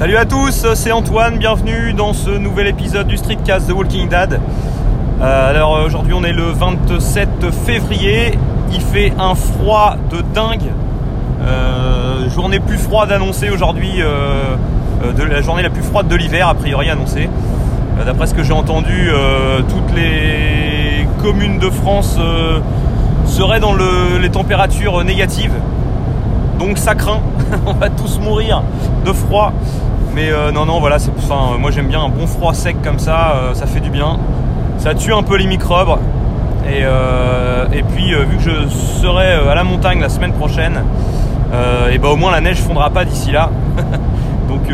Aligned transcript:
Salut 0.00 0.16
à 0.16 0.24
tous, 0.24 0.66
c'est 0.76 0.92
Antoine, 0.92 1.36
bienvenue 1.36 1.92
dans 1.92 2.14
ce 2.14 2.30
nouvel 2.30 2.68
épisode 2.68 3.06
du 3.06 3.18
Streetcast 3.18 3.68
The 3.68 3.72
Walking 3.72 4.08
Dead. 4.08 4.40
Euh, 5.20 5.50
alors 5.50 5.78
aujourd'hui 5.84 6.14
on 6.14 6.24
est 6.24 6.32
le 6.32 6.44
27 6.44 7.50
février, 7.66 8.32
il 8.72 8.80
fait 8.80 9.12
un 9.18 9.34
froid 9.34 9.96
de 10.10 10.22
dingue. 10.22 10.72
Euh, 11.42 12.30
journée 12.30 12.60
plus 12.60 12.78
froide 12.78 13.12
annoncée 13.12 13.50
aujourd'hui, 13.50 13.96
euh, 13.98 14.56
la 15.18 15.42
journée 15.42 15.62
la 15.62 15.68
plus 15.68 15.82
froide 15.82 16.08
de 16.08 16.16
l'hiver 16.16 16.48
a 16.48 16.54
priori 16.54 16.88
annoncée. 16.88 17.28
D'après 18.02 18.26
ce 18.26 18.32
que 18.32 18.42
j'ai 18.42 18.54
entendu, 18.54 19.10
toutes 19.68 19.94
les 19.94 21.06
communes 21.22 21.58
de 21.58 21.68
France 21.68 22.18
seraient 23.26 23.60
dans 23.60 23.74
les 23.74 24.30
températures 24.30 25.04
négatives. 25.04 25.52
Donc 26.58 26.78
ça 26.78 26.94
craint, 26.94 27.20
on 27.66 27.74
va 27.74 27.90
tous 27.90 28.18
mourir 28.18 28.62
de 29.04 29.12
froid. 29.12 29.52
Mais 30.14 30.30
euh, 30.32 30.50
non, 30.50 30.66
non, 30.66 30.80
voilà, 30.80 30.98
c'est, 30.98 31.12
enfin, 31.16 31.56
moi 31.58 31.70
j'aime 31.70 31.86
bien 31.86 32.00
un 32.00 32.08
bon 32.08 32.26
froid 32.26 32.52
sec 32.52 32.76
comme 32.82 32.98
ça, 32.98 33.34
euh, 33.34 33.54
ça 33.54 33.66
fait 33.66 33.80
du 33.80 33.90
bien. 33.90 34.18
Ça 34.78 34.94
tue 34.94 35.12
un 35.12 35.22
peu 35.22 35.36
les 35.36 35.46
microbes. 35.46 35.98
Et, 36.66 36.80
euh, 36.82 37.66
puis, 37.94 38.12
vu 38.14 38.36
que 38.36 38.42
je 38.42 38.68
serai 38.68 39.32
à 39.32 39.54
la 39.54 39.64
montagne 39.64 40.00
la 40.00 40.08
semaine 40.08 40.32
prochaine, 40.32 40.82
et 41.92 41.98
bah 41.98 42.08
au 42.08 42.16
moins 42.16 42.30
la 42.30 42.40
neige 42.40 42.58
fondra 42.58 42.90
pas 42.90 43.04
d'ici 43.04 43.32
là. 43.32 43.50
donc, 44.48 44.72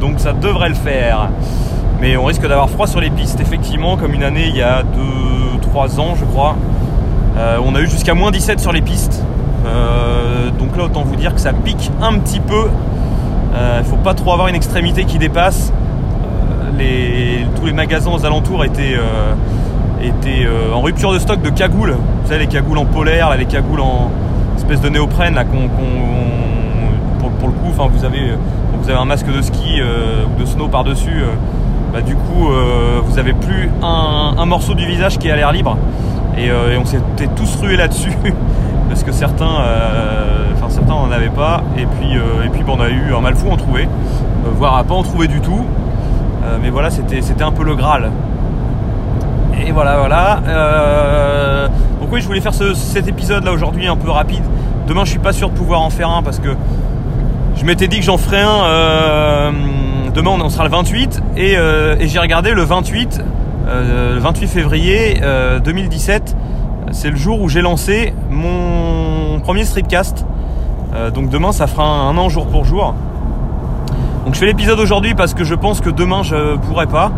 donc 0.00 0.20
ça 0.20 0.32
devrait 0.32 0.70
le 0.70 0.74
faire. 0.74 1.28
Mais 2.00 2.16
on 2.16 2.24
risque 2.24 2.46
d'avoir 2.46 2.68
froid 2.70 2.86
sur 2.86 3.00
les 3.00 3.10
pistes, 3.10 3.40
effectivement, 3.40 3.96
comme 3.96 4.14
une 4.14 4.24
année 4.24 4.46
il 4.48 4.56
y 4.56 4.62
a 4.62 4.82
2-3 5.74 6.00
ans, 6.00 6.14
je 6.18 6.24
crois. 6.24 6.56
on 7.64 7.74
a 7.74 7.80
eu 7.80 7.88
jusqu'à 7.88 8.14
moins 8.14 8.30
17 8.30 8.60
sur 8.60 8.72
les 8.72 8.82
pistes. 8.82 9.22
donc 10.58 10.76
là, 10.76 10.84
autant 10.84 11.02
vous 11.02 11.16
dire 11.16 11.34
que 11.34 11.40
ça 11.40 11.52
pique 11.52 11.90
un 12.00 12.18
petit 12.18 12.40
peu 12.40 12.68
il 13.54 13.60
euh, 13.60 13.78
ne 13.78 13.84
faut 13.84 13.96
pas 13.96 14.14
trop 14.14 14.32
avoir 14.32 14.48
une 14.48 14.56
extrémité 14.56 15.04
qui 15.04 15.18
dépasse. 15.18 15.72
Euh, 16.80 17.44
tous 17.54 17.66
les 17.66 17.72
magasins 17.72 18.10
aux 18.10 18.26
alentours 18.26 18.64
étaient, 18.64 18.96
euh, 18.96 20.72
en 20.74 20.80
rupture 20.80 21.12
de 21.12 21.20
stock 21.20 21.40
de 21.40 21.50
cagoules. 21.50 21.92
Vous 21.92 22.28
savez, 22.28 22.40
les 22.40 22.46
cagoules 22.48 22.78
en 22.78 22.84
polaire, 22.84 23.36
les 23.36 23.44
cagoules 23.44 23.80
en 23.80 24.10
espèce 24.56 24.80
de 24.80 24.88
néoprène, 24.88 25.34
pour, 27.20 27.48
le 27.48 27.54
coup, 27.54 27.70
vous, 27.70 28.04
avez, 28.04 28.92
un 28.92 29.04
masque 29.04 29.32
de 29.32 29.40
ski 29.40 29.80
ou 29.80 30.40
de 30.40 30.46
snow 30.46 30.66
par-dessus. 30.66 31.22
Bah, 31.92 32.00
du 32.00 32.16
coup, 32.16 32.48
vous 33.04 33.18
avez 33.18 33.34
plus 33.34 33.70
un, 33.82 34.46
morceau 34.46 34.74
du 34.74 34.84
visage 34.84 35.18
qui 35.18 35.28
est 35.28 35.30
à 35.30 35.36
l'air 35.36 35.52
libre. 35.52 35.76
Et, 36.36 36.50
on 36.76 36.84
s'était 36.84 37.28
tous 37.36 37.56
rués 37.62 37.76
là-dessus 37.76 38.12
parce 38.94 39.02
que 39.02 39.10
certains, 39.10 39.58
certains 40.68 40.94
n'en 40.94 41.10
avaient 41.10 41.28
pas. 41.28 41.62
Et 41.76 41.86
puis, 41.86 42.16
euh, 42.16 42.44
et 42.44 42.48
puis 42.48 42.62
on 42.68 42.80
a 42.80 42.88
eu 42.88 43.12
un 43.12 43.20
mal 43.20 43.34
fou 43.34 43.50
en 43.50 43.56
trouver, 43.56 43.84
euh, 43.84 44.50
voire 44.54 44.76
à 44.76 44.84
pas 44.84 44.94
en 44.94 45.02
trouver 45.02 45.26
du 45.26 45.40
tout. 45.40 45.64
Euh, 46.44 46.58
mais 46.62 46.70
voilà, 46.70 46.90
c'était, 46.90 47.20
un 47.42 47.50
peu 47.50 47.64
le 47.64 47.74
Graal. 47.74 48.10
Et 49.66 49.72
voilà, 49.72 49.96
voilà. 49.98 50.40
donc 52.00 52.12
oui, 52.12 52.20
je 52.20 52.26
voulais 52.26 52.40
faire 52.40 52.54
cet 52.54 53.08
épisode 53.08 53.44
là 53.44 53.52
aujourd'hui 53.52 53.86
un 53.86 53.96
peu 53.96 54.10
rapide. 54.10 54.42
Demain, 54.86 55.04
je 55.04 55.10
suis 55.10 55.18
pas 55.18 55.32
sûr 55.32 55.48
de 55.48 55.54
pouvoir 55.54 55.80
en 55.80 55.90
faire 55.90 56.10
un 56.10 56.22
parce 56.22 56.38
que 56.38 56.50
je 57.56 57.64
m'étais 57.64 57.88
dit 57.88 57.98
que 57.98 58.04
j'en 58.04 58.18
ferais 58.18 58.42
un. 58.42 59.52
demain, 60.14 60.32
on 60.40 60.48
sera 60.50 60.64
le 60.64 60.70
28 60.70 61.22
et, 61.36 61.56
j'ai 62.00 62.18
regardé 62.18 62.52
le 62.52 62.62
28, 62.62 63.22
le 63.66 64.18
28 64.18 64.46
février 64.48 65.20
2017. 65.64 66.36
C'est 66.92 67.10
le 67.10 67.16
jour 67.16 67.40
où 67.40 67.48
j'ai 67.48 67.62
lancé 67.62 68.14
mon 68.30 69.40
premier 69.40 69.64
streetcast. 69.64 70.24
Euh, 70.94 71.10
donc 71.10 71.28
demain, 71.28 71.52
ça 71.52 71.66
fera 71.66 71.84
un, 71.84 72.16
an 72.16 72.28
jour 72.28 72.46
pour 72.46 72.64
jour. 72.64 72.94
Donc 74.24 74.34
je 74.34 74.38
fais 74.38 74.46
l'épisode 74.46 74.78
aujourd'hui 74.78 75.14
parce 75.14 75.34
que 75.34 75.44
je 75.44 75.54
pense 75.54 75.80
que 75.80 75.90
demain 75.90 76.22
je 76.22 76.56
pourrai 76.56 76.86
pas. 76.86 77.10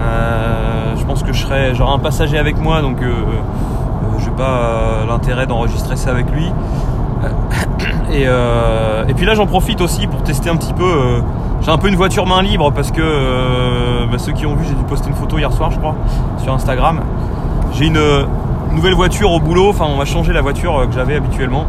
Euh, 0.00 0.96
je 0.96 1.04
pense 1.04 1.22
que 1.22 1.32
j'aurai 1.32 1.72
un 1.80 1.98
passager 1.98 2.38
avec 2.38 2.58
moi, 2.58 2.82
donc 2.82 3.00
euh, 3.02 3.12
je 4.18 4.28
n'ai 4.28 4.36
pas 4.36 5.04
l'intérêt 5.08 5.46
d'enregistrer 5.46 5.96
ça 5.96 6.10
avec 6.10 6.30
lui. 6.30 6.46
Et, 8.12 9.14
puis 9.14 9.26
là 9.26 9.34
j'en 9.34 9.46
profite 9.46 9.80
aussi 9.80 10.06
pour 10.06 10.22
tester 10.22 10.50
un 10.50 10.56
petit 10.56 10.74
peu. 10.74 11.22
j'ai 11.60 11.70
un 11.70 11.78
peu 11.78 11.88
une 11.88 11.96
voiture 11.96 12.26
main 12.26 12.42
libre 12.42 12.72
parce 12.72 12.90
que 12.90 14.10
bah, 14.10 14.18
ceux 14.18 14.32
qui 14.32 14.46
ont 14.46 14.54
vu, 14.56 14.64
j'ai 14.68 14.74
dû 14.74 14.82
poster 14.84 15.08
une 15.08 15.14
photo 15.14 15.38
hier 15.38 15.52
soir, 15.52 15.70
je 15.70 15.78
crois, 15.78 15.94
sur 16.42 16.52
Instagram. 16.52 17.00
J'ai 17.72 17.86
une 17.86 18.00
nouvelle 18.74 18.94
voiture 18.94 19.30
au 19.30 19.40
boulot. 19.40 19.70
Enfin, 19.70 19.86
on 19.88 19.96
va 19.96 20.04
changer 20.04 20.32
la 20.32 20.42
voiture 20.42 20.86
que 20.88 20.94
j'avais 20.94 21.16
habituellement. 21.16 21.66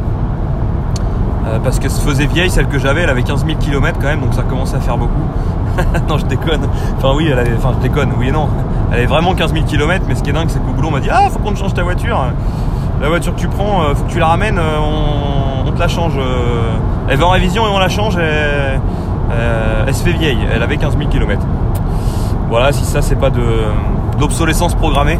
Euh, 1.45 1.59
parce 1.59 1.79
que 1.79 1.89
se 1.89 1.99
faisait 2.01 2.25
vieille, 2.25 2.49
celle 2.49 2.67
que 2.67 2.79
j'avais, 2.79 3.01
elle 3.01 3.09
avait 3.09 3.23
15 3.23 3.45
000 3.45 3.59
km 3.59 3.99
quand 3.99 4.07
même, 4.07 4.21
donc 4.21 4.33
ça 4.33 4.43
commençait 4.43 4.77
à 4.77 4.79
faire 4.79 4.97
beaucoup. 4.97 5.11
non, 6.09 6.17
je 6.17 6.25
déconne. 6.25 6.61
Enfin, 6.97 7.11
oui, 7.15 7.27
elle 7.29 7.37
avait, 7.37 7.55
enfin, 7.57 7.73
je 7.77 7.87
déconne, 7.87 8.11
oui 8.17 8.29
et 8.29 8.31
non. 8.31 8.47
Elle 8.91 8.99
avait 8.99 9.07
vraiment 9.07 9.33
15 9.33 9.53
000 9.53 9.65
km, 9.65 10.05
mais 10.07 10.15
ce 10.15 10.23
qui 10.23 10.29
est 10.29 10.33
dingue, 10.33 10.47
c'est 10.49 10.59
qu'au 10.59 10.71
boulot, 10.71 10.87
on 10.87 10.91
m'a 10.91 10.99
dit 11.01 11.09
Ah, 11.11 11.29
faut 11.29 11.39
qu'on 11.39 11.55
change 11.55 11.73
ta 11.73 11.83
voiture. 11.83 12.17
La 13.01 13.09
voiture 13.09 13.35
que 13.35 13.39
tu 13.39 13.47
prends, 13.47 13.83
euh, 13.83 13.93
faut 13.93 14.05
que 14.05 14.11
tu 14.11 14.19
la 14.19 14.27
ramènes, 14.27 14.57
euh, 14.57 14.77
on, 15.65 15.71
te 15.71 15.79
la 15.79 15.87
change. 15.87 16.13
Elle 17.09 17.17
va 17.17 17.25
en 17.25 17.31
révision 17.31 17.65
et 17.65 17.69
on 17.69 17.79
la 17.79 17.89
change, 17.89 18.15
elle 18.15 19.95
se 19.95 20.03
fait 20.03 20.11
vieille. 20.11 20.37
Elle 20.53 20.61
avait 20.61 20.77
15 20.77 20.95
000 20.97 21.09
km. 21.09 21.41
Voilà, 22.49 22.71
si 22.71 22.85
ça, 22.85 23.01
c'est 23.01 23.15
pas 23.15 23.31
de 23.31 23.41
d'obsolescence 24.19 24.75
programmée. 24.75 25.17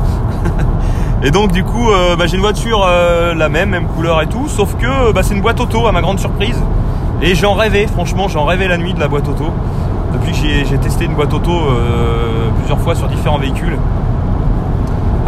Et 1.25 1.31
donc 1.31 1.53
du 1.53 1.63
coup, 1.63 1.89
euh, 1.89 2.17
bah, 2.17 2.25
j'ai 2.28 2.35
une 2.35 2.41
voiture 2.41 2.85
euh, 2.85 3.34
la 3.34 3.47
même, 3.47 3.69
même 3.69 3.88
couleur 3.88 4.22
et 4.22 4.28
tout, 4.28 4.50
sauf 4.50 4.75
que 4.75 5.13
bah, 5.13 5.23
c'est 5.23 5.34
une 5.34 5.41
boîte 5.41 5.61
auto 5.61 5.88
à 5.88 5.94
ma 5.94 6.01
grande 6.01 6.19
surprise. 6.19 6.61
Et 7.22 7.34
j'en 7.34 7.53
rêvais, 7.53 7.88
franchement, 7.88 8.28
j'en 8.28 8.44
rêvais 8.44 8.67
la 8.67 8.78
nuit 8.78 8.94
de 8.94 9.00
la 9.00 9.07
boîte 9.07 9.29
auto. 9.29 9.45
Depuis 10.11 10.34
que 10.34 10.38
j'ai 10.38 10.78
testé 10.78 11.06
une 11.06 11.16
boîte 11.16 11.34
auto 11.34 11.51
euh, 11.51 12.50
plusieurs 12.57 12.79
fois 12.79 12.94
sur 12.94 13.07
différents 13.07 13.38
véhicules. 13.38 13.78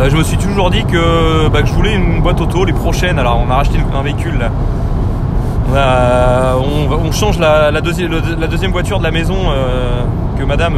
je 0.06 0.17
me 0.17 0.23
suis 0.23 0.35
toujours 0.35 0.69
dit 0.69 0.83
que, 0.83 1.47
bah, 1.47 1.59
je 1.63 1.72
voulais 1.72 1.95
une 1.95 2.22
boîte 2.22 2.41
auto, 2.41 2.66
les 2.66 2.73
prochaines. 2.73 3.17
Alors 3.17 3.41
on 3.47 3.50
a 3.50 3.56
racheté 3.56 3.79
un 3.97 4.01
véhicule 4.01 4.38
là. 4.38 4.51
On, 6.59 7.12
change 7.13 7.39
la, 7.39 7.72
deuxième 7.79 8.72
voiture 8.72 9.00
de 9.00 9.03
la 9.03 9.12
maison 9.12 9.38
que 10.38 10.44
madame 10.44 10.75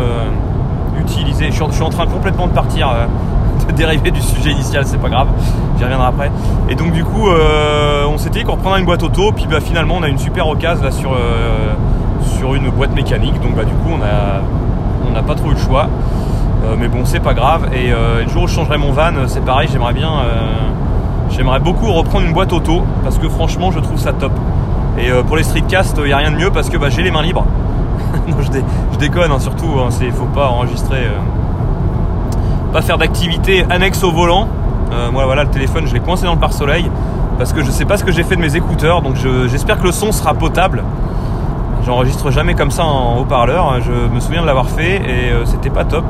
utilisait. 1.00 1.48
Je 1.48 1.64
suis, 1.72 1.84
en 1.84 1.90
train 1.90 2.06
complètement 2.06 2.46
de 2.46 2.54
partir 2.54 2.90
dérivé 3.76 4.12
du 4.12 4.22
sujet 4.22 4.52
initial, 4.52 4.86
c'est 4.86 4.98
pas 4.98 5.10
grave, 5.10 5.28
j'y 5.78 5.84
reviendrai 5.84 6.08
après. 6.08 6.32
Et 6.70 6.76
donc 6.76 6.92
du 6.92 7.04
coup, 7.04 7.30
euh, 7.30 8.06
on 8.08 8.18
s'était 8.18 8.40
dit 8.40 8.46
qu'on 8.46 8.54
reprendrait 8.54 8.80
une 8.80 8.86
boîte 8.86 9.04
auto, 9.04 9.32
puis 9.32 9.48
bah, 9.50 9.60
finalement 9.60 9.96
on 9.98 10.04
a 10.04 10.08
une 10.08 10.18
super 10.18 10.48
occasion 10.48 10.84
là 10.84 10.92
sur, 10.92 11.14
euh, 11.14 11.74
une 12.56 12.70
boîte 12.70 12.96
mécanique, 12.96 13.42
donc 13.42 13.56
bah 13.56 13.66
du 13.66 13.74
coup 13.74 13.90
on 13.92 14.02
a 14.02 14.42
on 15.06 15.12
n'a 15.12 15.22
pas 15.22 15.36
trop 15.36 15.50
eu 15.50 15.54
le 15.54 15.60
choix. 15.60 15.90
Euh, 16.64 16.76
mais 16.80 16.88
bon 16.88 17.04
c'est 17.04 17.20
pas 17.20 17.34
grave. 17.34 17.68
Et 17.74 17.90
le 17.90 18.30
jour 18.30 18.44
où 18.44 18.48
je 18.48 18.54
changerai 18.54 18.78
mon 18.78 18.92
van, 18.94 19.12
c'est 19.28 19.44
pareil, 19.44 19.68
j'aimerais 19.72 19.94
bien 19.94 20.10
j'aimerais 21.30 21.60
beaucoup 21.60 21.92
reprendre 21.92 22.26
une 22.26 22.32
boîte 22.32 22.54
auto 22.54 22.84
parce 23.04 23.18
que 23.18 23.28
franchement 23.28 23.72
je 23.72 23.80
trouve 23.80 24.00
ça 24.00 24.14
top. 24.14 24.32
Et 24.98 25.12
pour 25.28 25.36
les 25.36 25.44
streetcasts, 25.44 25.98
il 25.98 26.06
n'y 26.06 26.14
a 26.14 26.18
rien 26.18 26.32
de 26.32 26.38
mieux 26.38 26.52
parce 26.52 26.70
que 26.70 26.78
bah, 26.78 26.88
j'ai 26.90 27.04
les 27.04 27.12
mains 27.12 27.22
libres. 27.22 27.46
non, 28.30 28.38
je, 28.40 28.98
déconne, 28.98 29.32
hein, 29.32 29.40
surtout, 29.40 29.68
il 30.02 30.08
hein, 30.08 30.12
faut 30.16 30.26
pas 30.26 30.48
enregistrer 30.48 31.08
pas 32.72 32.82
faire 32.82 32.98
d'activité 32.98 33.66
annexe 33.70 34.04
au 34.04 34.12
volant. 34.12 34.48
Euh, 34.92 35.12
moi 35.12 35.26
voilà 35.26 35.44
le 35.44 35.50
téléphone 35.50 35.86
je 35.88 35.94
l'ai 35.94 36.00
coincé 36.00 36.26
dans 36.26 36.34
le 36.34 36.40
pare-soleil 36.40 36.90
parce 37.38 37.52
que 37.52 37.62
je 37.62 37.72
sais 37.72 37.86
pas 37.86 37.98
ce 37.98 38.04
que 38.04 38.12
j'ai 38.12 38.24
fait 38.24 38.36
de 38.36 38.42
mes 38.42 38.56
écouteurs 38.56 39.02
donc 39.02 39.16
j'espère 39.48 39.80
que 39.80 39.84
le 39.84 39.92
son 39.92 40.12
sera 40.12 40.34
potable. 40.34 40.84
J'enregistre 41.86 42.32
jamais 42.32 42.54
comme 42.54 42.72
ça 42.72 42.84
en 42.84 43.20
haut-parleur, 43.20 43.80
je 43.82 44.14
me 44.14 44.20
souviens 44.20 44.42
de 44.42 44.48
l'avoir 44.48 44.70
fait 44.70 44.98
et 44.98 45.32
euh, 45.32 45.46
c'était 45.46 45.70
pas 45.70 45.86
top. 45.86 46.06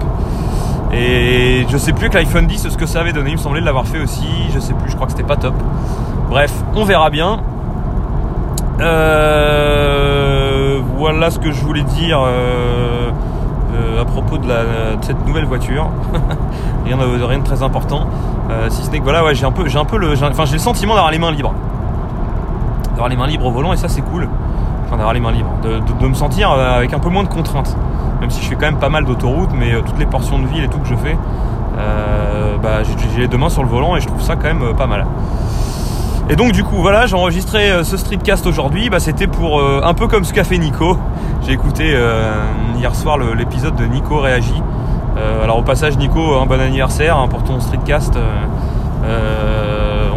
Et 0.91 1.67
je 1.69 1.77
sais 1.77 1.93
plus 1.93 2.09
que 2.09 2.15
l'iPhone 2.15 2.47
10 2.47 2.69
ce 2.69 2.77
que 2.77 2.87
ça 2.87 3.01
avait 3.01 3.13
donné, 3.13 3.31
il 3.31 3.37
me 3.37 3.41
semblait 3.41 3.61
de 3.61 3.65
l'avoir 3.65 3.85
fait 3.85 3.99
aussi, 3.99 4.27
je 4.53 4.59
sais 4.59 4.73
plus, 4.73 4.89
je 4.89 4.95
crois 4.95 5.05
que 5.05 5.11
c'était 5.11 5.27
pas 5.27 5.35
top. 5.35 5.53
Bref, 6.29 6.51
on 6.75 6.83
verra 6.83 7.11
bien. 7.11 7.41
Euh, 8.79 10.79
voilà 10.97 11.29
ce 11.29 11.37
que 11.37 11.51
je 11.51 11.63
voulais 11.63 11.83
dire. 11.83 12.19
À 13.99 14.05
propos 14.05 14.37
de, 14.37 14.47
cette 15.01 15.25
nouvelle 15.25 15.45
voiture. 15.45 15.89
rien, 16.85 16.97
de, 16.97 17.43
très 17.43 17.63
important. 17.63 18.07
Euh, 18.49 18.67
si 18.69 18.83
ce 18.83 18.91
n'est 18.91 18.99
que 18.99 19.03
voilà, 19.03 19.23
ouais, 19.23 19.35
j'ai 19.35 19.45
un 19.45 19.51
peu, 19.51 19.67
j'ai 19.67 19.77
le 19.77 20.57
sentiment 20.57 20.95
d'avoir 20.95 21.11
les 21.11 21.19
mains 21.19 21.31
libres, 21.31 21.53
d'avoir 22.91 23.09
les 23.09 23.17
mains 23.17 23.27
libres 23.27 23.45
au 23.45 23.51
volant 23.51 23.73
et 23.73 23.77
ça 23.77 23.87
c'est 23.87 24.01
cool. 24.01 24.27
Enfin 24.85 24.95
d'avoir 24.95 25.13
les 25.13 25.19
mains 25.19 25.31
libres, 25.31 25.51
de, 25.63 26.07
me 26.07 26.13
sentir 26.13 26.51
euh, 26.51 26.77
avec 26.77 26.93
un 26.93 26.99
peu 26.99 27.09
moins 27.09 27.23
de 27.23 27.29
contraintes. 27.29 27.75
Même 28.21 28.29
si 28.31 28.41
je 28.41 28.49
fais 28.49 28.55
quand 28.55 28.65
même 28.65 28.79
pas 28.79 28.89
mal 28.89 29.05
d'autoroutes, 29.05 29.51
mais 29.53 29.73
toutes 29.85 29.99
les 29.99 30.05
portions 30.05 30.39
de 30.39 30.47
ville 30.47 30.63
et 30.63 30.67
tout 30.69 30.79
que 30.79 30.87
je 30.87 30.95
fais, 30.95 31.17
bah, 32.63 32.81
j'ai 32.83 33.21
les 33.21 33.27
deux 33.27 33.37
mains 33.37 33.49
sur 33.49 33.61
le 33.61 33.69
volant 33.69 33.95
et 33.95 34.01
je 34.01 34.07
trouve 34.07 34.21
ça 34.21 34.35
quand 34.35 34.51
même 34.51 34.73
pas 34.75 34.87
mal. 34.87 35.05
Et 36.29 36.35
donc 36.35 36.51
du 36.51 36.63
coup 36.63 36.75
voilà, 36.75 37.05
j'ai 37.05 37.15
enregistré 37.15 37.71
euh, 37.71 37.83
ce 37.85 37.95
streetcast 37.95 38.45
aujourd'hui, 38.47 38.89
bah, 38.89 38.99
c'était 38.99 39.27
pour 39.27 39.61
euh, 39.61 39.79
un 39.83 39.93
peu 39.93 40.07
comme 40.07 40.25
ce 40.25 40.33
qu'a 40.33 40.43
fait 40.43 40.57
Nico. 40.57 40.97
J'ai 41.45 41.53
écouté 41.53 41.93
euh, 41.93 42.33
hier 42.77 42.93
soir 42.95 43.17
l'épisode 43.17 43.75
de 43.77 43.85
Nico 43.85 44.19
réagit. 44.19 44.61
alors 45.41 45.57
au 45.59 45.63
passage 45.63 45.97
Nico, 45.97 46.35
un 46.35 46.45
bon 46.45 46.59
anniversaire 46.59 47.17
hein, 47.17 47.29
pour 47.29 47.43
ton 47.43 47.61
streetcast. 47.61 48.19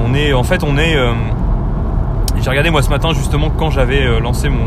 on 0.05 0.15
est 0.15 0.33
en 0.33 0.43
fait 0.43 0.65
on 0.65 0.77
est 0.77 0.97
j'ai 2.43 2.51
regardé 2.51 2.71
moi 2.71 2.83
ce 2.83 2.91
matin 2.91 3.13
justement 3.13 3.51
quand 3.51 3.71
j'avais 3.71 4.19
lancé 4.21 4.49
mon, 4.49 4.67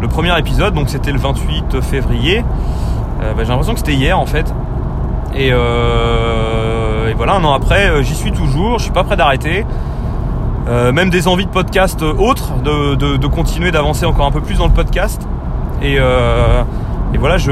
le 0.00 0.06
premier 0.06 0.38
épisode, 0.38 0.74
donc 0.74 0.88
c'était 0.88 1.12
le 1.12 1.18
28 1.18 1.80
février. 1.80 2.44
Bah, 3.18 3.42
j'ai 3.42 3.48
l'impression 3.48 3.72
que 3.72 3.80
c'était 3.80 3.94
hier 3.94 4.18
en 4.18 4.26
fait. 4.26 4.54
Et, 5.34 5.48
et 5.48 7.14
voilà, 7.16 7.34
un 7.34 7.44
an 7.44 7.54
après, 7.54 8.04
j'y 8.04 8.14
suis 8.14 8.30
toujours, 8.30 8.78
je 8.78 8.84
suis 8.84 8.92
pas 8.92 9.02
prêt 9.02 9.16
d'arrêter. 9.16 9.66
Même 10.70 11.10
des 11.10 11.26
envies 11.26 11.46
de 11.46 11.50
podcast 11.50 12.02
autres, 12.02 12.54
de, 12.62 12.94
de, 12.94 13.26
continuer 13.26 13.72
d'avancer 13.72 14.06
encore 14.06 14.26
un 14.26 14.30
peu 14.30 14.40
plus 14.40 14.56
dans 14.58 14.66
le 14.66 14.72
podcast. 14.72 15.26
Et, 15.82 15.96
et 15.96 17.18
voilà, 17.18 17.38
je, 17.38 17.50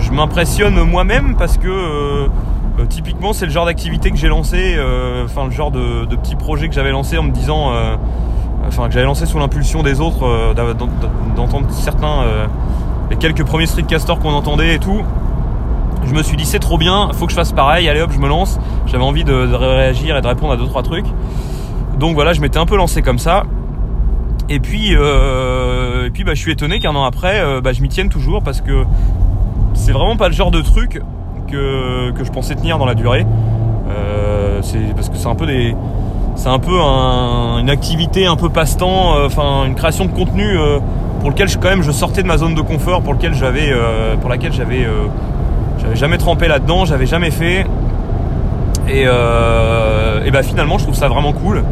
je 0.00 0.16
m'impressionne 0.16 0.82
moi-même 0.82 1.36
parce 1.36 1.56
que 1.56 1.68
euh, 1.68 2.28
euh, 2.78 2.86
typiquement 2.88 3.32
c'est 3.32 3.46
le 3.46 3.52
genre 3.52 3.66
d'activité 3.66 4.10
que 4.10 4.16
j'ai 4.16 4.28
lancé, 4.28 4.74
euh, 4.76 5.24
enfin 5.24 5.44
le 5.44 5.50
genre 5.50 5.70
de, 5.70 6.04
de, 6.04 6.16
petit 6.16 6.36
projet 6.36 6.68
que 6.68 6.74
j'avais 6.74 6.90
lancé 6.90 7.16
en 7.18 7.22
me 7.22 7.30
disant, 7.30 7.72
enfin 8.66 8.88
que 8.88 8.92
j'avais 8.92 9.06
lancé 9.06 9.26
sous 9.26 9.38
l'impulsion 9.38 9.82
des 9.82 10.00
autres, 10.00 10.54
d'entendre 11.36 11.70
certains, 11.70 12.24
les 13.10 13.16
quelques 13.16 13.44
premiers 13.44 13.66
streetcasters 13.66 14.18
qu'on 14.18 14.34
entendait 14.34 14.74
et 14.74 14.78
tout. 14.78 15.02
Je 16.04 16.14
me 16.14 16.22
suis 16.22 16.36
dit 16.36 16.46
c'est 16.46 16.58
trop 16.58 16.78
bien, 16.78 17.10
faut 17.12 17.26
que 17.26 17.32
je 17.32 17.36
fasse 17.36 17.52
pareil, 17.52 17.88
allez 17.88 18.00
hop 18.00 18.10
je 18.12 18.18
me 18.18 18.28
lance. 18.28 18.58
J'avais 18.86 19.04
envie 19.04 19.24
de, 19.24 19.46
de 19.46 19.54
réagir 19.54 20.16
et 20.16 20.20
de 20.20 20.26
répondre 20.26 20.52
à 20.52 20.56
deux 20.56 20.66
trois 20.66 20.82
trucs. 20.82 21.06
Donc 22.00 22.14
voilà, 22.14 22.32
je 22.32 22.40
m'étais 22.40 22.58
un 22.58 22.64
peu 22.64 22.78
lancé 22.78 23.02
comme 23.02 23.18
ça. 23.18 23.42
Et 24.48 24.58
puis, 24.58 24.96
euh, 24.96 26.06
et 26.06 26.10
puis 26.10 26.24
bah, 26.24 26.32
je 26.32 26.40
suis 26.40 26.50
étonné 26.50 26.80
qu'un 26.80 26.96
an 26.96 27.04
après, 27.04 27.40
euh, 27.40 27.60
bah, 27.60 27.74
je 27.74 27.82
m'y 27.82 27.90
tienne 27.90 28.08
toujours 28.08 28.42
parce 28.42 28.62
que 28.62 28.84
c'est 29.74 29.92
vraiment 29.92 30.16
pas 30.16 30.28
le 30.28 30.34
genre 30.34 30.50
de 30.50 30.62
truc 30.62 31.02
que, 31.46 32.10
que 32.12 32.24
je 32.24 32.32
pensais 32.32 32.54
tenir 32.54 32.78
dans 32.78 32.86
la 32.86 32.94
durée. 32.94 33.26
Euh, 33.90 34.62
parce 34.94 35.10
que 35.10 35.16
c'est 35.16 35.28
un 35.28 35.34
peu 35.34 35.44
des, 35.44 35.76
c'est 36.36 36.48
un 36.48 36.58
peu 36.58 36.78
une 36.80 37.68
activité 37.68 38.24
un 38.24 38.36
peu 38.36 38.48
passe-temps, 38.48 39.22
enfin 39.26 39.66
une 39.66 39.74
création 39.74 40.06
de 40.06 40.10
contenu 40.10 40.56
pour 41.20 41.28
lequel 41.28 41.48
je, 41.48 41.58
quand 41.58 41.68
même 41.68 41.82
je 41.82 41.90
sortais 41.90 42.22
de 42.22 42.28
ma 42.28 42.38
zone 42.38 42.54
de 42.54 42.62
confort, 42.62 43.02
pour 43.02 43.12
lequel 43.12 43.34
j'avais, 43.34 43.72
pour 44.20 44.30
laquelle 44.30 44.52
j'avais, 44.52 44.86
j'avais 45.80 45.96
jamais 45.96 46.18
trempé 46.18 46.48
là-dedans, 46.48 46.84
j'avais 46.86 47.06
jamais 47.06 47.30
fait. 47.30 47.66
Et, 48.88 49.02
et 49.02 50.30
bah 50.30 50.42
finalement, 50.42 50.78
je 50.78 50.84
trouve 50.84 50.96
ça 50.96 51.08
vraiment 51.08 51.32
cool. 51.32 51.64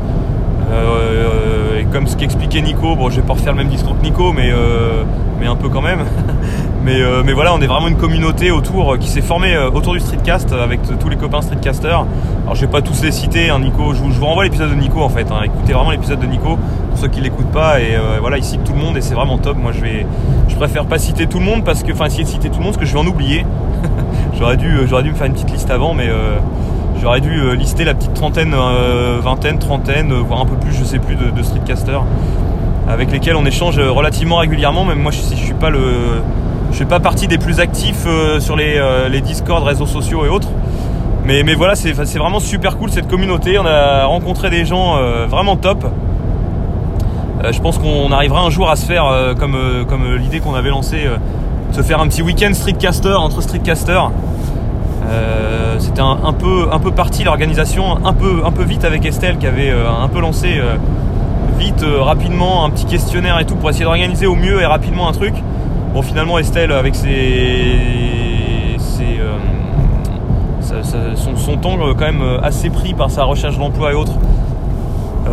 Euh, 0.70 1.81
et 1.81 1.85
comme 1.85 2.06
ce 2.06 2.17
qu'expliquait 2.17 2.61
Nico, 2.61 2.97
bon, 2.97 3.11
je 3.11 3.17
vais 3.17 3.26
pas 3.26 3.32
refaire 3.32 3.53
le 3.53 3.59
même 3.59 3.69
discours 3.69 3.97
que 3.97 4.03
Nico, 4.03 4.32
mais, 4.32 4.50
euh, 4.50 5.05
mais 5.41 5.47
un 5.47 5.56
peu 5.56 5.69
quand 5.69 5.82
même. 5.82 6.00
mais, 6.85 7.00
euh, 7.00 7.23
mais 7.25 7.32
voilà, 7.32 7.55
on 7.55 7.61
est 7.61 7.67
vraiment 7.67 7.88
une 7.88 7.97
communauté 7.97 8.50
autour 8.50 8.99
qui 8.99 9.09
s'est 9.09 9.23
formée 9.23 9.56
autour 9.56 9.94
du 9.94 10.00
streetcast 10.00 10.53
avec 10.53 10.81
tous 10.99 11.09
les 11.09 11.17
copains 11.17 11.43
streetcasters. 11.43 12.06
Alors 12.44 12.55
je 12.55 12.61
vais 12.62 12.70
pas 12.70 12.82
tous 12.82 13.03
les 13.03 13.12
citer, 13.12 13.50
hein, 13.50 13.61
Nico. 13.61 13.94
Je 13.94 14.03
vous, 14.03 14.12
je 14.12 14.20
renvoie 14.20 14.44
l'épisode 14.44 14.70
de 14.70 14.75
Nico 14.75 15.00
en 15.00 15.09
fait. 15.09 15.31
Hein. 15.31 15.43
écoutez 15.44 15.73
vraiment 15.73 15.91
l'épisode 15.91 16.20
de 16.20 16.26
Nico 16.26 16.59
pour 16.91 16.99
ceux 16.99 17.09
qui 17.09 17.21
l'écoutent 17.21 17.53
pas. 17.53 17.81
Et 17.81 17.97
voilà, 18.21 18.38
il 18.38 18.44
cite 18.44 18.64
tout 18.64 18.73
le 18.73 18.81
monde 18.81 18.97
et 18.97 19.00
c'est 19.00 19.14
vraiment 19.14 19.38
top. 19.38 19.56
Moi, 19.56 19.73
je 19.73 19.81
vais, 19.81 20.06
je 20.49 20.56
préfère 20.56 20.87
pas 20.87 20.99
citer 20.99 21.26
tout 21.26 21.38
le 21.38 21.44
monde 21.44 21.64
parce 21.64 21.82
que, 21.82 21.93
enfin, 21.93 22.06
essayer 22.06 22.25
de 22.25 22.29
citer 22.29 22.49
tout 22.50 22.59
le 22.59 22.64
monde 22.64 22.75
parce 22.75 22.81
que 22.81 22.87
je 22.87 22.93
vais 22.93 23.00
en 23.00 23.06
oublier. 23.06 23.44
j'aurais 24.38 24.56
dû, 24.56 24.81
j'aurais 24.87 25.03
dû 25.03 25.11
me 25.11 25.14
faire 25.14 25.26
une 25.26 25.35
petite 25.35 25.50
liste 25.50 25.71
avant, 25.71 25.94
mais 25.94 26.09
J'aurais 27.00 27.21
dû 27.21 27.41
euh, 27.41 27.55
lister 27.55 27.85
la 27.85 27.95
petite 27.95 28.15
trentaine, 28.15 28.55
euh, 28.55 29.19
vingtaine, 29.23 29.59
trentaine, 29.59 30.11
euh, 30.11 30.21
voire 30.21 30.41
un 30.41 30.47
peu 30.47 30.56
plus, 30.56 30.73
je 30.73 30.83
sais 30.83 30.99
plus, 30.99 31.15
de, 31.15 31.43
streetcasters 31.43 32.03
avec 32.89 33.12
lesquels 33.12 33.37
on 33.37 33.47
échange 33.47 33.79
relativement 33.79 34.39
régulièrement. 34.39 34.85
Même 34.85 34.99
moi, 34.99 35.12
je, 35.12 35.19
je 35.19 35.41
suis 35.41 35.55
pas 35.55 35.71
le, 35.71 36.23
je 36.73 36.83
pas 36.85 36.99
partie 36.99 37.29
des 37.29 37.39
plus 37.39 37.61
actifs 37.61 38.06
sur 38.39 38.56
les, 38.56 38.81
les 39.11 39.21
Discord, 39.21 39.62
réseaux 39.62 39.87
sociaux 39.87 40.25
et 40.25 40.29
autres. 40.29 40.49
Mais, 41.25 41.43
mais 41.43 41.55
voilà, 41.55 41.75
c'est 41.75 41.93
vraiment 41.93 42.41
super 42.41 42.79
cool 42.79 42.91
cette 42.91 43.06
communauté. 43.06 43.59
On 43.59 43.67
a 43.67 44.06
rencontré 44.06 44.49
des 44.49 44.65
gens 44.65 44.97
vraiment 45.29 45.56
top. 45.56 45.85
je 47.50 47.61
pense 47.61 47.77
qu'on 47.77 48.11
arrivera 48.11 48.41
un 48.41 48.49
jour 48.49 48.71
à 48.71 48.77
se 48.77 48.87
faire, 48.87 49.35
comme, 49.39 49.85
comme 49.87 50.17
l'idée 50.17 50.41
qu'on 50.41 50.55
avait 50.55 50.71
lancée, 50.71 51.05
se 51.73 51.83
faire 51.83 52.00
un 52.00 52.09
petit 52.09 52.23
week-end 52.23 52.55
streetcaster 52.55 53.12
entre 53.12 53.43
streetcasters. 53.43 54.11
Euh, 55.78 55.80
c'était 55.80 56.00
un, 56.00 56.32
peu, 56.32 56.69
un 56.72 56.78
peu 56.78 56.90
parti 56.90 57.25
l'organisation, 57.25 58.04
un 58.04 58.12
peu, 58.12 58.42
un 58.44 58.50
peu 58.50 58.64
vite 58.64 58.84
avec 58.84 59.04
Estelle 59.04 59.38
qui 59.38 59.46
avait 59.46 59.70
euh, 59.70 59.88
un 59.88 60.08
peu 60.08 60.20
lancé 60.20 60.58
euh, 60.58 60.76
vite, 61.58 61.84
rapidement 62.00 62.64
un 62.64 62.70
petit 62.70 62.84
questionnaire 62.84 63.38
et 63.40 63.44
tout 63.44 63.56
pour 63.56 63.70
essayer 63.70 63.84
d'organiser 63.84 64.26
au 64.26 64.34
mieux 64.34 64.60
et 64.60 64.66
rapidement 64.66 65.08
un 65.08 65.12
truc. 65.12 65.34
Bon, 65.94 66.02
finalement, 66.02 66.38
Estelle, 66.38 66.72
avec 66.72 66.94
ses, 66.94 67.16
son, 71.36 71.56
temps 71.56 71.78
quand 71.78 72.12
même 72.12 72.22
assez 72.42 72.69
pris 72.69 72.92
par 72.92 73.10
sa 73.10 73.25
recherche 73.25 73.58
d'emploi 73.58 73.92
et 73.92 73.94
autres, 73.94 74.12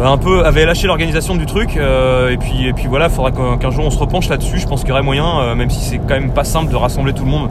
un 0.02 0.18
peu 0.18 0.46
avait 0.46 0.66
lâché 0.66 0.88
l'organisation 0.88 1.36
du 1.36 1.46
truc. 1.46 1.76
et 1.76 2.38
puis, 2.38 2.68
et 2.68 2.74
puis 2.74 2.88
voilà, 2.88 3.08
il 3.08 3.12
faudra 3.12 3.32
qu'un 3.32 3.70
jour 3.70 3.86
on 3.86 3.90
se 3.90 4.00
repenche 4.00 4.30
là-dessus. 4.30 4.60
Je 4.60 4.68
pense 4.68 4.82
qu'il 4.82 4.90
y 4.90 4.92
aurait 4.94 5.04
moyen, 5.04 5.54
même 5.56 5.70
si 5.70 5.82
c'est 5.82 5.98
quand 5.98 6.16
même 6.20 6.32
pas 6.32 6.46
simple 6.46 6.72
de 6.72 6.76
rassembler 6.76 7.14
tout 7.14 7.26
le 7.26 7.32
monde 7.32 7.50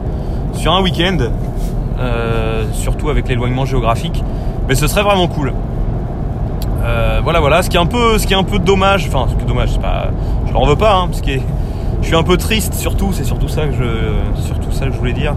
sur 0.53 0.73
un 0.73 0.81
week-end. 0.81 1.17
Euh, 2.85 2.91
surtout 2.91 3.09
avec 3.09 3.27
l'éloignement 3.27 3.65
géographique. 3.65 4.23
Mais 4.67 4.75
ce 4.75 4.87
serait 4.87 5.03
vraiment 5.03 5.27
cool. 5.27 5.53
Euh, 6.83 7.19
voilà, 7.23 7.39
voilà. 7.39 7.63
Ce 7.63 7.69
qui 7.69 7.77
est 7.77 7.79
un 7.79 7.85
peu, 7.85 8.17
ce 8.17 8.27
qui 8.27 8.33
est 8.33 8.37
un 8.37 8.43
peu 8.43 8.59
dommage. 8.59 9.07
Enfin, 9.07 9.25
ce 9.29 9.35
qui 9.35 9.43
est 9.43 9.47
dommage, 9.47 9.69
c'est 9.73 9.81
pas. 9.81 10.07
Je 10.47 10.53
leur 10.53 10.65
veux 10.65 10.75
pas. 10.75 10.95
Hein, 10.95 11.09
que 11.09 11.31
je 12.01 12.07
suis 12.07 12.15
un 12.15 12.23
peu 12.23 12.37
triste, 12.37 12.73
surtout. 12.75 13.11
C'est 13.11 13.23
surtout 13.23 13.47
ça 13.47 13.65
que 13.65 13.73
je, 13.73 14.41
surtout 14.41 14.71
ça 14.71 14.85
que 14.85 14.93
je 14.93 14.97
voulais 14.97 15.13
dire. 15.13 15.33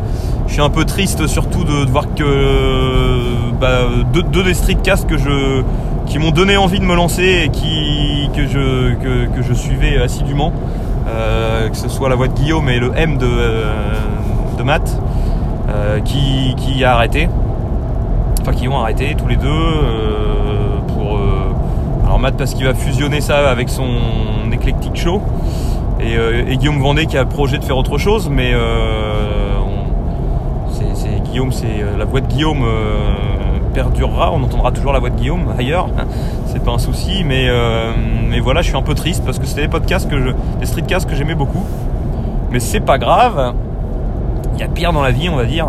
Je 0.47 0.53
suis 0.53 0.63
un 0.63 0.71
peu 0.71 0.85
triste, 0.85 1.27
surtout 1.27 1.65
de, 1.65 1.91
voir 1.91 2.15
que 2.15 3.53
bah, 3.61 3.87
deux, 4.13 4.43
des 4.43 4.55
streetcasts 4.55 5.09
que 5.09 5.17
je, 5.17 5.63
qui 6.07 6.19
m'ont 6.19 6.31
donné 6.31 6.57
envie 6.57 6.81
de 6.81 6.85
me 6.85 6.95
lancer 6.95 7.45
et 7.45 7.49
qui 7.49 8.29
que 8.35 8.47
je 8.47 8.95
que, 8.95 9.43
je 9.43 9.55
suivais 9.55 9.99
assidûment. 9.99 10.53
Euh, 11.09 11.71
que 11.71 11.77
ce 11.77 11.89
soit 11.89 12.11
la 12.11 12.17
voix 12.17 12.29
de 12.29 12.35
Guillaume 12.35 12.69
et 12.69 12.79
le 12.79 12.93
M 12.95 13.17
de, 13.17 13.29
de 14.59 14.63
Matt. 14.63 15.01
Euh, 15.69 16.01
qui, 16.01 16.85
a 16.85 16.95
arrêté. 16.95 17.29
Enfin, 18.41 18.53
qui 18.53 18.69
ont 18.69 18.79
arrêté 18.79 19.15
tous 19.19 19.27
les 19.27 19.37
deux 19.37 19.49
euh, 19.49 20.79
pour. 20.95 21.17
Euh, 21.17 21.53
alors, 22.07 22.19
Matt, 22.19 22.37
parce 22.37 22.55
qu'il 22.55 22.65
va 22.65 22.75
fusionner 22.75 23.21
ça 23.21 23.51
avec 23.51 23.69
son 23.69 23.89
éclectique 24.51 24.97
show. 24.97 25.21
Et, 26.01 26.57
Guillaume 26.57 26.81
Vendée 26.81 27.07
qui 27.07 27.19
a 27.19 27.23
le 27.23 27.29
projet 27.29 27.59
de 27.59 27.65
faire 27.65 27.77
autre 27.77 27.99
chose, 27.99 28.31
mais 28.31 28.53
c'est 30.95 31.23
Guillaume, 31.25 31.51
c'est 31.51 31.85
la 31.99 32.05
voix 32.05 32.21
de 32.21 32.27
Guillaume 32.29 32.65
perdurera, 33.75 34.33
on 34.33 34.43
entendra 34.43 34.71
toujours 34.71 34.93
la 34.93 35.01
voix 35.01 35.11
de 35.11 35.17
Guillaume 35.17 35.53
ailleurs, 35.59 35.89
c'est 36.47 36.63
pas 36.63 36.71
un 36.71 36.79
souci, 36.79 37.25
mais, 37.25 37.49
mais 38.31 38.39
voilà, 38.39 38.63
je 38.63 38.69
suis 38.69 38.77
un 38.77 38.83
peu 38.83 38.95
triste 38.95 39.25
parce 39.25 39.41
que 39.41 39.47
c'était 39.47 39.63
des 39.63 39.69
podcasts 39.69 40.09
que 40.09 40.21
je, 40.21 40.31
des 40.61 40.67
streetcasts 40.67 41.09
que 41.09 41.17
j'aimais 41.17 41.35
beaucoup, 41.35 41.65
mais 42.53 42.61
c'est 42.61 42.81
pas 42.81 42.99
grave, 42.99 43.55
y 44.61 44.65
a 44.65 44.69
pire 44.69 44.93
dans 44.93 45.03
la 45.03 45.11
vie, 45.11 45.29
on 45.29 45.37
va 45.37 45.45
dire. 45.45 45.69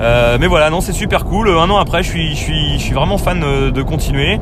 Euh, 0.00 0.38
mais 0.40 0.46
voilà, 0.46 0.70
non, 0.70 0.80
c'est 0.80 0.92
super 0.92 1.24
cool. 1.24 1.48
Un 1.48 1.70
an 1.70 1.76
après, 1.76 2.02
je 2.02 2.10
suis, 2.34 2.92
vraiment 2.92 3.18
fan 3.18 3.42
euh, 3.42 3.70
de 3.70 3.82
continuer. 3.82 4.40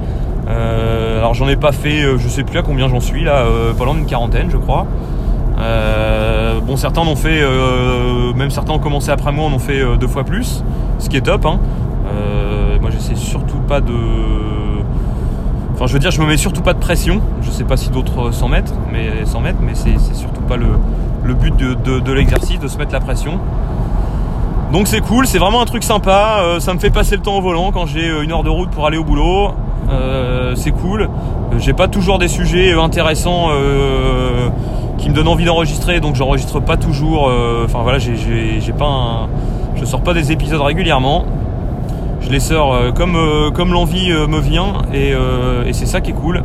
Euh, 0.48 1.18
alors 1.18 1.34
j'en 1.34 1.48
ai 1.48 1.56
pas 1.56 1.72
fait, 1.72 2.18
je 2.18 2.28
sais 2.28 2.42
plus 2.42 2.58
à 2.58 2.62
combien 2.62 2.88
j'en 2.88 3.00
suis 3.00 3.22
là, 3.22 3.44
pas 3.78 3.84
loin 3.84 3.94
d'une 3.94 4.06
quarantaine, 4.06 4.48
je 4.50 4.56
crois. 4.56 4.86
bon, 6.66 6.76
certains 6.76 7.02
en 7.02 7.06
ont 7.06 7.16
fait, 7.16 7.42
même 8.34 8.50
certains 8.50 8.72
ont 8.72 8.78
commencé 8.80 9.10
après 9.10 9.30
moi, 9.30 9.44
en 9.44 9.52
ont 9.52 9.60
fait 9.60 9.80
deux 9.98 10.08
fois 10.08 10.24
plus, 10.24 10.64
ce 10.98 11.08
qui 11.08 11.16
est 11.16 11.22
top. 11.22 11.46
Hein. 11.46 11.60
moi, 12.80 12.90
j'essaie 12.90 13.14
surtout 13.14 13.60
pas 13.68 13.80
de, 13.80 13.94
enfin, 15.74 15.86
je 15.86 15.92
veux 15.92 16.00
dire, 16.00 16.10
je 16.10 16.20
me 16.20 16.26
mets 16.26 16.36
surtout 16.36 16.62
pas 16.62 16.74
de 16.74 16.80
pression. 16.80 17.20
Je 17.42 17.50
sais 17.50 17.64
pas 17.64 17.76
si 17.76 17.90
d'autres 17.90 18.32
s'en 18.32 18.48
mettent, 18.48 18.74
mais 18.92 19.24
s'en 19.26 19.40
mettent, 19.40 19.60
mais 19.62 19.74
c'est 19.74 20.14
surtout 20.14 20.42
pas 20.42 20.56
le, 20.56 20.66
le 21.24 21.34
but 21.34 21.54
de, 21.56 22.12
l'exercice, 22.12 22.58
de 22.58 22.68
se 22.68 22.78
mettre 22.78 22.92
la 22.92 23.00
pression. 23.00 23.38
Donc 24.72 24.88
c'est 24.88 25.00
cool, 25.00 25.26
c'est 25.26 25.38
vraiment 25.38 25.60
un 25.60 25.66
truc 25.66 25.84
sympa, 25.84 26.38
euh, 26.40 26.58
ça 26.58 26.72
me 26.72 26.78
fait 26.78 26.90
passer 26.90 27.16
le 27.16 27.22
temps 27.22 27.36
au 27.36 27.42
volant 27.42 27.72
quand 27.72 27.84
j'ai 27.84 28.08
euh, 28.08 28.22
une 28.22 28.32
heure 28.32 28.42
de 28.42 28.48
route 28.48 28.70
pour 28.70 28.86
aller 28.86 28.96
au 28.96 29.04
boulot. 29.04 29.50
Euh, 29.90 30.54
c'est 30.54 30.70
cool. 30.70 31.10
J'ai 31.58 31.74
pas 31.74 31.88
toujours 31.88 32.18
des 32.18 32.28
sujets 32.28 32.72
intéressants 32.72 33.50
qui 34.96 35.10
me 35.10 35.14
donnent 35.14 35.28
envie 35.28 35.44
d'enregistrer, 35.44 36.00
donc 36.00 36.14
j'enregistre 36.14 36.60
pas 36.60 36.78
toujours. 36.78 37.30
Enfin 37.64 37.80
voilà, 37.82 37.98
j'ai 37.98 38.72
pas 38.72 39.28
je 39.76 39.84
sors 39.84 40.00
pas 40.00 40.14
des 40.14 40.32
épisodes 40.32 40.62
régulièrement. 40.62 41.26
Je 42.22 42.30
les 42.30 42.40
sors 42.40 42.94
comme, 42.94 43.18
comme 43.52 43.72
l'envie 43.72 44.10
me 44.12 44.40
vient 44.40 44.72
et 44.94 45.12
c'est 45.72 45.84
ça 45.84 46.00
qui 46.00 46.12
est 46.12 46.14
cool. 46.14 46.42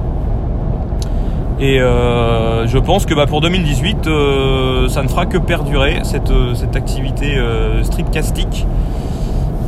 Et 1.59 1.81
euh, 1.81 2.67
je 2.67 2.77
pense 2.77 3.05
que 3.05 3.15
bah, 3.15 3.25
pour 3.25 3.41
2018, 3.41 4.07
euh, 4.07 4.87
ça 4.89 5.01
ne 5.01 5.07
fera 5.07 5.25
que 5.25 5.39
perdurer 5.39 5.99
cette, 6.03 6.29
euh, 6.29 6.53
activité 6.75 7.37
streetcastique 7.83 8.67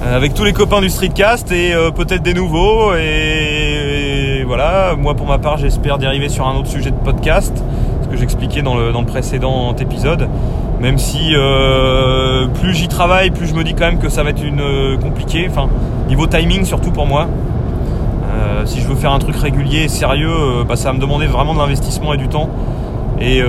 avec 0.02 0.34
tous 0.34 0.44
les 0.44 0.54
copains 0.54 0.80
du 0.80 0.90
streetcast 0.90 1.52
et 1.52 1.74
peut-être 1.96 2.22
des 2.22 2.34
nouveaux. 2.34 2.94
Et, 2.96 4.44
voilà, 4.46 4.96
moi 4.98 5.16
pour 5.16 5.28
ma 5.28 5.40
part, 5.40 5.58
j'espère 5.58 5.98
d'arriver 5.98 6.30
sur 6.30 6.48
un 6.48 6.56
autre 6.56 6.68
sujet 6.68 6.92
de 6.92 6.96
podcast, 6.96 7.64
ce 8.04 8.08
que 8.08 8.16
j'expliquais 8.16 8.62
dans 8.62 8.76
le, 8.76 8.92
dans 8.92 9.02
le 9.02 9.08
précédent 9.08 9.76
épisode. 9.76 10.30
Même 10.80 10.98
si 10.98 11.34
plus 12.62 12.74
j'y 12.74 12.88
travaille, 12.88 13.32
plus 13.32 13.48
je 13.48 13.56
me 13.56 13.64
dis 13.64 13.74
quand 13.74 13.86
même 13.86 14.00
que 14.00 14.10
ça 14.10 14.24
va 14.24 14.30
être 14.30 14.44
une 14.44 14.98
compliqué. 15.02 15.48
Enfin, 15.50 15.68
niveau 16.08 16.28
timing 16.28 16.64
surtout 16.64 16.92
pour 16.92 17.06
moi. 17.06 17.28
Euh, 18.40 18.66
si 18.66 18.80
je 18.80 18.88
veux 18.88 18.96
faire 18.96 19.12
un 19.12 19.20
truc 19.20 19.36
régulier 19.36 19.84
et 19.84 19.88
sérieux, 19.88 20.32
euh, 20.32 20.64
bah, 20.64 20.76
ça 20.76 20.90
va 20.90 20.94
me 20.94 21.00
demander 21.00 21.28
vraiment 21.28 21.54
de 21.54 21.60
l'investissement 21.60 22.14
et 22.14 22.18
du 22.18 22.28
temps. 22.28 22.50
Et, 23.22 23.44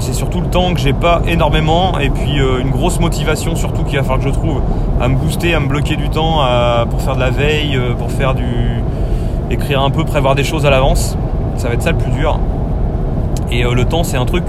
c'est 0.00 0.12
surtout 0.12 0.40
le 0.40 0.48
temps 0.48 0.74
que 0.74 0.80
j'ai 0.80 0.92
pas 0.92 1.22
énormément. 1.28 1.98
Et 2.00 2.10
puis 2.10 2.40
une 2.60 2.70
grosse 2.70 2.98
motivation 2.98 3.54
surtout 3.54 3.84
qu'il 3.84 3.96
va 3.96 4.02
falloir 4.02 4.18
que 4.18 4.24
je 4.24 4.30
trouve 4.30 4.60
à 5.00 5.06
me 5.06 5.14
booster, 5.14 5.54
à 5.54 5.60
me 5.60 5.68
bloquer 5.68 5.94
du 5.94 6.08
temps 6.10 6.40
pour 6.90 7.00
faire 7.00 7.14
de 7.14 7.20
la 7.20 7.30
veille, 7.30 7.78
pour 7.96 8.10
faire 8.10 8.34
du. 8.34 8.44
écrire 9.52 9.82
un 9.82 9.90
peu, 9.90 10.04
prévoir 10.04 10.34
des 10.34 10.42
choses 10.42 10.66
à 10.66 10.70
l'avance. 10.70 11.16
Ça 11.56 11.68
va 11.68 11.74
être 11.74 11.82
ça 11.82 11.92
le 11.92 11.98
plus 11.98 12.10
dur. 12.10 12.40
Et 13.52 13.62
le 13.62 13.84
temps 13.84 14.02
c'est 14.02 14.16
un 14.16 14.26
truc 14.26 14.46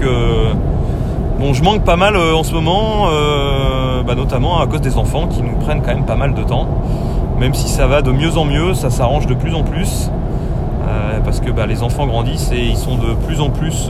Bon, 1.38 1.52
je 1.52 1.62
manque 1.62 1.84
pas 1.84 1.96
mal 1.96 2.16
euh, 2.16 2.34
en 2.34 2.42
ce 2.42 2.54
moment, 2.54 3.08
euh, 3.10 4.02
bah, 4.02 4.14
notamment 4.14 4.58
à 4.58 4.66
cause 4.66 4.80
des 4.80 4.96
enfants 4.96 5.26
qui 5.26 5.42
nous 5.42 5.54
prennent 5.56 5.82
quand 5.82 5.94
même 5.94 6.06
pas 6.06 6.16
mal 6.16 6.32
de 6.32 6.42
temps. 6.42 6.66
Même 7.38 7.54
si 7.54 7.68
ça 7.68 7.86
va 7.86 8.02
de 8.02 8.10
mieux 8.10 8.36
en 8.38 8.44
mieux, 8.44 8.74
ça 8.74 8.90
s'arrange 8.90 9.26
de 9.26 9.34
plus 9.34 9.54
en 9.54 9.62
plus. 9.62 10.10
Euh, 10.88 11.20
parce 11.24 11.40
que 11.40 11.50
bah, 11.50 11.66
les 11.66 11.82
enfants 11.82 12.06
grandissent 12.06 12.50
et 12.52 12.64
ils 12.64 12.76
sont 12.76 12.96
de 12.96 13.14
plus 13.26 13.40
en 13.40 13.50
plus 13.50 13.88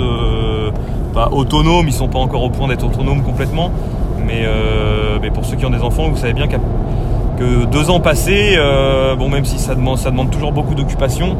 bah, 1.14 1.28
autonomes. 1.32 1.86
Ils 1.86 1.92
sont 1.92 2.08
pas 2.08 2.18
encore 2.18 2.42
au 2.42 2.50
point 2.50 2.68
d'être 2.68 2.84
autonomes 2.84 3.22
complètement. 3.22 3.70
Mais, 4.26 4.44
pour 5.30 5.44
ceux 5.44 5.56
qui 5.56 5.66
ont 5.66 5.70
des 5.70 5.82
enfants, 5.82 6.08
vous 6.08 6.16
savez 6.16 6.32
bien 6.32 6.48
que 6.48 7.64
deux 7.66 7.90
ans 7.90 8.00
passés, 8.00 8.58
même 9.30 9.44
si 9.44 9.58
ça 9.58 9.74
demande, 9.74 10.30
toujours 10.30 10.52
beaucoup 10.52 10.74
d'occupation, 10.74 11.36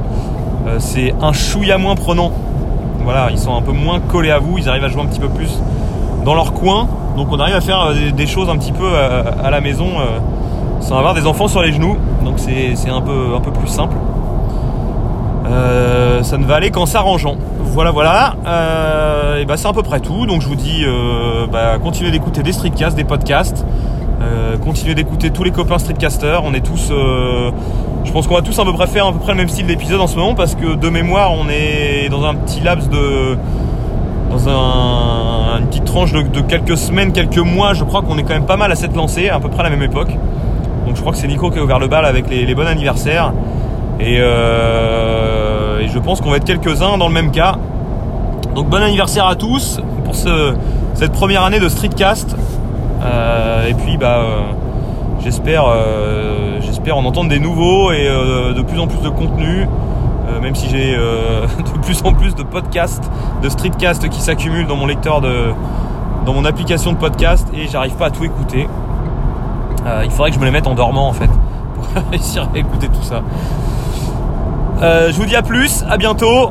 c'est 0.79 1.15
un 1.21 1.33
chouïa 1.33 1.79
moins 1.79 1.97
prenant. 1.97 2.31
Voilà, 3.07 3.29
ils 3.31 3.39
sont 3.39 3.55
un 3.55 3.63
peu 3.63 3.71
moins 3.71 4.01
collés 4.01 4.33
à 4.33 4.41
vous, 4.41 4.59
ils 4.59 4.69
arrivent 4.69 4.85
à 4.85 4.89
jouer 4.89 5.03
un 5.03 5.07
petit 5.07 5.21
peu 5.21 5.29
plus 5.29 5.61
dans 6.25 6.35
leur 6.35 6.53
coin. 6.53 6.89
Donc 7.17 7.29
on 7.31 7.39
arrive 7.39 7.55
à 7.55 7.61
faire 7.61 7.81
euh, 7.81 8.11
des, 8.11 8.27
choses 8.27 8.51
un 8.51 8.57
petit 8.57 8.73
peu 8.73 8.85
euh, 8.85 9.23
à, 9.43 9.51
la 9.51 9.61
maison 9.61 9.87
euh, 10.01 10.19
sans 10.81 10.99
avoir 10.99 11.15
des 11.15 11.27
enfants 11.27 11.49
sur 11.49 11.63
les 11.63 11.73
genoux. 11.73 11.97
Donc 12.25 12.39
c'est 12.39 12.91
un 12.91 13.01
peu, 13.01 13.35
un 13.37 13.41
peu 13.41 13.51
plus 13.51 13.69
simple. 13.69 13.97
ça 15.45 16.39
ne 16.39 16.45
va 16.45 16.55
aller 16.57 16.71
qu'en 16.71 16.87
s'arrangeant. 16.87 17.37
Voilà, 17.61 17.91
voilà. 17.91 18.37
et 19.41 19.45
bah, 19.45 19.57
c'est 19.57 19.69
à 19.69 19.73
peu 19.73 19.83
près 19.83 20.01
tout. 20.01 20.27
Donc 20.27 20.43
je 20.43 20.49
vous 20.49 20.57
dis, 20.57 20.85
bah, 21.53 21.79
continuez 21.83 22.11
d'écouter 22.11 22.43
des 22.43 22.53
streetcasts, 22.53 22.97
des 22.97 23.05
podcasts. 23.05 23.65
continuez 24.65 24.95
d'écouter 24.95 25.31
tous 25.31 25.45
les 25.45 25.51
copains 25.51 25.79
streetcasters. 25.79 26.43
On 26.45 26.55
est 26.55 26.65
tous, 26.65 26.91
je 28.07 28.13
pense 28.13 28.27
qu'on 28.27 28.37
va 28.37 28.43
tous 28.43 28.59
à 28.59 28.65
peu 28.65 28.73
près 28.73 28.87
faire 28.87 29.07
à 29.07 29.13
peu 29.13 29.19
près 29.19 29.33
le 29.33 29.39
même 29.39 29.49
style 29.49 29.67
d'épisode 29.67 30.01
en 30.01 30.07
ce 30.07 30.17
moment 30.17 30.35
parce 30.35 30.55
que 30.55 30.75
de 30.75 30.89
mémoire, 30.89 31.33
on 31.33 31.49
est 31.49 32.09
dans 32.09 32.25
un 32.25 32.35
petit 32.35 32.61
laps 32.61 32.89
de 32.89 33.37
dans 34.31 34.49
un, 34.49 35.59
une 35.61 35.67
petite 35.67 35.85
tranche 35.85 36.13
de, 36.13 36.41
quelques 36.41 36.77
semaines, 36.77 37.13
quelques 37.13 37.39
mois, 37.39 37.75
je 37.75 37.85
crois 37.85 38.03
qu'on 38.03 38.19
est 38.19 38.23
quand 38.23 38.35
même 38.35 38.47
pas 38.47 38.57
mal 38.57 38.71
à 38.71 38.75
s'être 38.75 38.95
lancé, 38.95 39.29
à 39.29 39.41
peu 39.41 39.49
près 39.49 39.61
à 39.61 39.65
la 39.65 39.71
même 39.71 39.83
époque. 39.83 40.17
Donc 40.87 40.97
je 40.97 41.01
crois 41.01 41.13
que 41.13 41.19
c'est 41.19 41.27
Nico 41.27 41.51
qui 41.51 41.59
a 41.59 41.63
ouvert 41.63 41.79
le 41.79 41.89
bal 41.89 42.05
avec 42.05 42.29
les, 42.29 42.55
bons 42.55 42.67
anniversaires. 42.67 43.33
Euh, 44.01 45.81
et, 45.81 45.89
je 45.89 45.99
pense 45.99 46.21
qu'on 46.21 46.31
va 46.31 46.37
être 46.37 46.45
quelques-uns 46.45 46.99
dans 46.99 47.09
le 47.09 47.15
même 47.15 47.31
cas. 47.31 47.57
Donc 48.55 48.69
bon 48.69 48.83
anniversaire 48.83 49.27
à 49.27 49.35
tous 49.35 49.81
pour 50.05 50.15
cette 50.15 51.13
première 51.13 51.43
année 51.43 51.61
de 51.61 51.69
Streetcast. 51.69 52.37
Euh, 53.03 53.69
et 53.69 53.75
puis 53.75 53.99
bah 53.99 54.21
euh, 54.21 54.41
j'espère 55.23 56.97
en 56.97 57.05
entendre 57.05 57.29
des 57.29 57.41
nouveaux 57.41 57.93
et 57.93 58.05
de 58.07 58.63
plus 58.63 58.79
en 58.79 58.87
plus 58.87 59.01
de 59.01 59.09
contenu. 59.09 59.67
Euh, 60.29 60.41
même 60.41 60.55
si 60.55 60.69
j'ai 60.69 60.95
euh, 60.97 61.47
de 61.59 61.79
plus 61.81 62.03
en 62.05 62.13
plus 62.13 62.35
de 62.35 62.43
podcasts, 62.43 63.11
de 63.43 63.49
streetcasts 63.49 64.09
qui 64.09 64.21
s'accumulent 64.21 64.67
dans 64.67 64.77
mon 64.77 64.87
lecteur 64.87 65.21
de, 65.21 65.53
dans 66.25 66.33
mon 66.33 66.45
application 66.45 66.93
de 66.93 66.99
podcast 66.99 67.47
et 67.55 67.69
j'arrive 67.69 67.95
pas 67.95 68.07
à 68.07 68.11
tout 68.11 68.25
écouter. 68.25 68.69
Euh, 69.87 70.03
il 70.05 70.11
faudrait 70.11 70.31
que 70.31 70.37
je 70.37 70.41
me 70.41 70.45
les 70.45 70.51
mette 70.51 70.67
en 70.67 70.75
dormant 70.75 71.09
en 71.09 71.13
fait 71.13 71.29
pour 71.75 71.87
réussir 72.11 72.49
à 72.55 72.59
écouter 72.59 72.89
tout 72.89 73.03
ça. 73.03 73.23
je 74.81 75.17
vous 75.17 75.27
dis 75.27 75.37
à 75.37 75.43
plus, 75.43 75.85
à 75.89 75.97
bientôt 75.97 76.51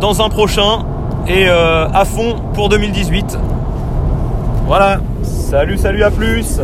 dans 0.00 0.22
un 0.22 0.28
prochain 0.28 0.84
et 1.26 1.48
à 1.48 2.04
fond 2.04 2.36
pour 2.54 2.68
2018. 2.68 3.38
Voilà, 4.66 5.00
salut, 5.22 5.78
salut, 5.78 6.02
à 6.02 6.10
plus. 6.10 6.60